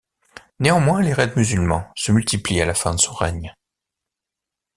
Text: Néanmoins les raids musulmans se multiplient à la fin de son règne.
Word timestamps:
Néanmoins 0.59 1.03
les 1.03 1.13
raids 1.13 1.31
musulmans 1.35 1.87
se 1.95 2.11
multiplient 2.11 2.59
à 2.61 2.65
la 2.65 2.73
fin 2.73 2.95
de 2.95 2.99
son 2.99 3.13
règne. 3.13 3.53